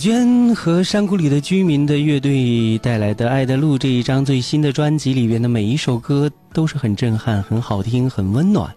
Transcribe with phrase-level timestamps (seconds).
[0.00, 8.66] 娟和山谷里的居民的乐队带来的《爱的路》这一张最新的专辑里边的每一首歌都是很震撼、很好听、很温暖，《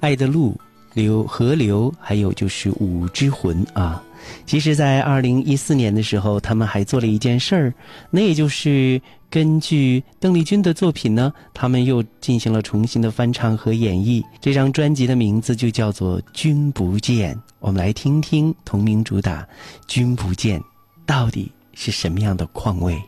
[0.00, 0.50] 爱的路》、
[0.92, 4.02] 流河流，还有就是《舞之魂》啊。
[4.46, 7.72] 其实，在二零一四年的时候，他们还做了一件事儿，
[8.10, 9.00] 那也就是
[9.30, 14.24] 根据邓丽君的作品呢，他们又进行了重新的翻唱和演绎。
[14.40, 17.32] 这张专辑的名字就叫做《君不见》。
[17.60, 19.42] 我们来听听同名主打
[19.86, 20.58] 《君不见》，
[21.06, 23.02] 到底是什么样的况味？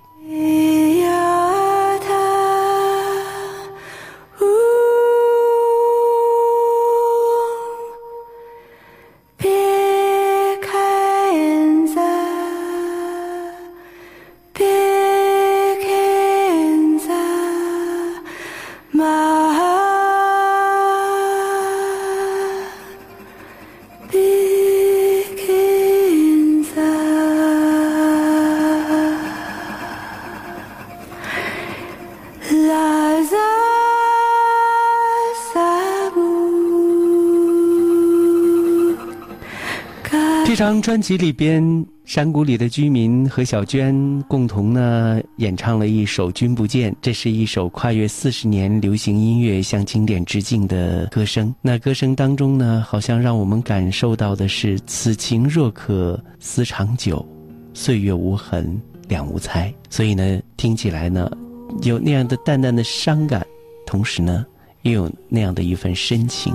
[40.47, 51.53] 这张专辑里边，山谷里的居民和小娟共同呢演唱了一首《君不见》，这是一首跨越四十年流行音乐向经典致敬的歌声。
[51.61, 57.27] 那歌声当中呢，好像让我们感受到的是“此情若可思长久，
[57.75, 59.75] 岁月无痕两无猜”。
[59.91, 61.29] 所以呢，听起来呢，
[61.83, 63.45] 有那样的淡淡的伤感，
[63.85, 64.47] 同时呢，
[64.83, 66.55] 又有那样的一份深情。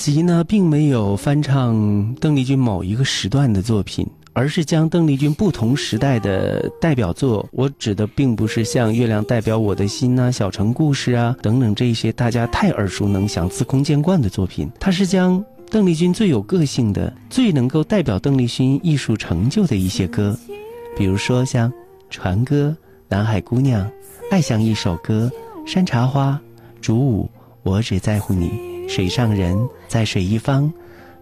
[0.00, 7.46] 辑呢，并没有翻唱邓丽君某一个时段的作品，而是将邓丽君不同时代的代表作。
[7.52, 20.34] 我指的并不是像《月亮代表我的心》啊、《小城故事》啊等等这些大家太耳熟能详、司空见惯的作品，它是将邓丽君最有个性的、最能够代表邓丽君艺术成就的一些歌，
[20.96, 21.70] 比如说像
[22.08, 22.74] 《船歌》
[23.06, 23.82] 《南海姑娘》
[24.30, 25.30] 《爱像一首歌》
[25.70, 26.30] 《山茶花》
[26.80, 27.24] 《竹舞》
[27.64, 28.48] 《我只在乎你》。
[28.90, 29.56] 水上人
[29.86, 30.70] 在水一方，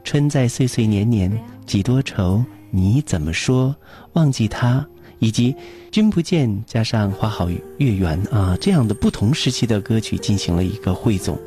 [0.03, 1.31] 春在岁岁年年，
[1.67, 2.43] 几多愁？
[2.70, 3.76] 你怎么说？
[4.15, 4.87] 忘记他，
[5.19, 5.55] 以及
[5.91, 11.38] 君不见加上花好月圆啊，这样的不同时期的歌曲进行了一个汇总。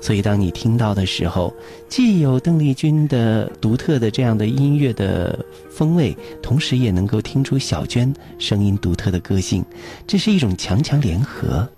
[0.00, 1.54] 所以，当你听到的时候，
[1.88, 5.38] 既有邓丽君的独特的这样的音乐的
[5.70, 9.64] 风味，同时也能够听出小娟声音独特的个性，
[10.08, 11.68] 这是一种强强联合。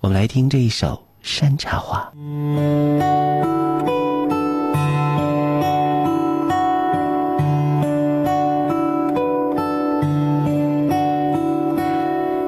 [0.00, 0.98] 我们来听这一首。
[1.22, 2.12] 山茶花。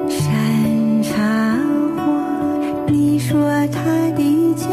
[0.09, 1.57] 山茶
[1.97, 2.05] 花
[2.87, 3.81] 你说他
[4.15, 4.67] 的家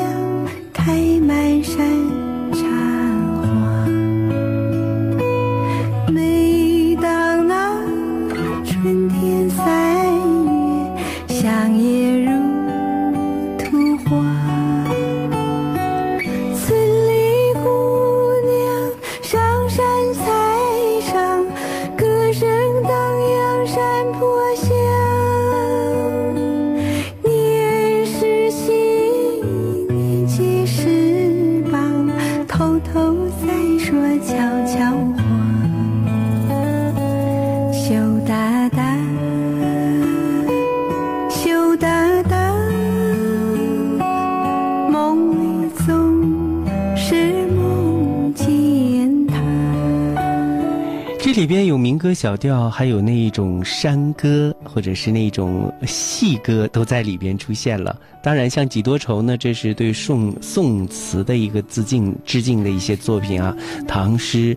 [52.14, 57.98] 小调，还有那一种山歌，或者是那种戏歌，都在里边出现了。
[58.22, 63.56] 当然，像《几多愁》呢，这是对宋宋词的一个致敬，致敬的一些作品啊。
[63.86, 64.56] 唐诗、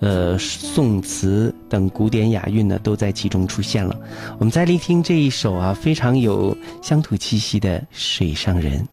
[0.00, 3.96] 呃宋词等古典雅韵呢，都在其中出现了。
[4.38, 8.86] 我们再聆听这一首啊，非常有乡土气息的《水上人》。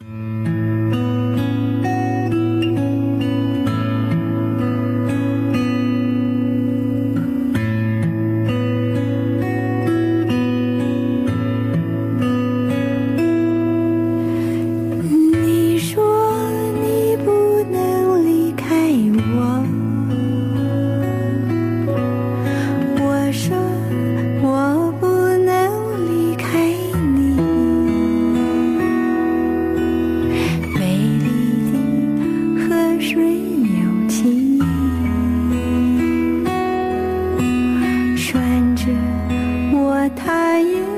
[40.60, 40.92] you.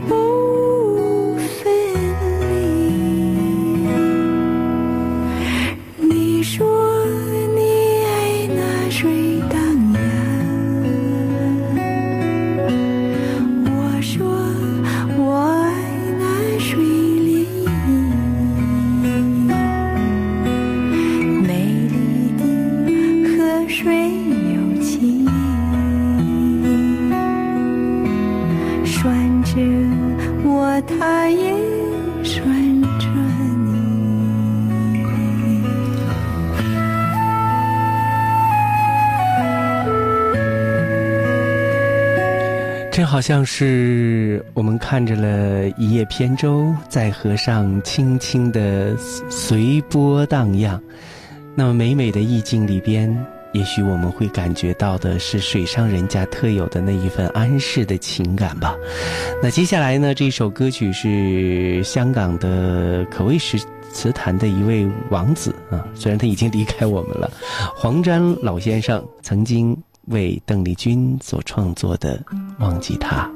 [0.00, 0.29] people
[29.02, 29.56] 拴着
[30.44, 31.54] 我，它也
[32.22, 33.06] 拴着
[33.56, 33.70] 你。
[42.92, 48.94] 这好像是我们看着了一叶扁舟在河上轻轻的
[49.30, 50.78] 随波荡漾，
[51.54, 53.10] 那么美美的意境里边。
[53.52, 58.76] 也许我们会感觉到的是水上人家特有的那一份安适的情感吧。
[59.42, 63.58] 那接下来呢，这首歌曲是香港的可谓是
[63.92, 67.30] 词坛的一位王子啊，虽然他已经离开我们了，
[67.74, 69.76] 黄沾老先生曾经。
[70.06, 72.18] 为邓丽君所创作的
[72.58, 73.30] 《忘记他》。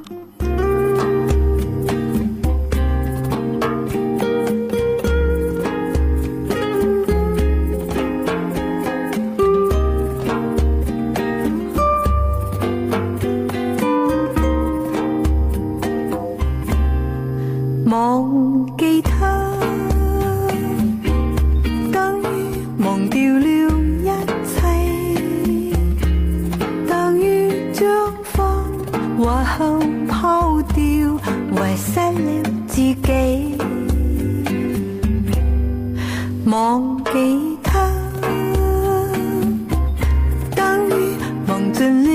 [41.84, 42.13] the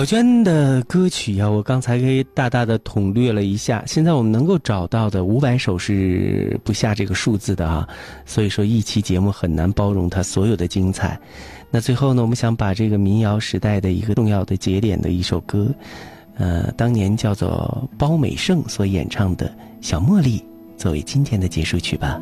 [0.00, 3.84] 小娟的歌曲呀，我刚才给大大的统略了一下。
[3.86, 7.86] 现在我们能够找到的五百首是不下这个数字的啊，
[8.24, 11.20] 所以说一期节目很难包容它所有的精彩。
[11.70, 15.68] 那最后呢，我们想把这个民谣时代的一个重要的节点的一首歌，
[16.38, 19.48] 呃，当年叫做包美胜所演唱的
[19.82, 20.38] 《小茉莉》，
[20.78, 22.18] 作为今天的结束曲吧。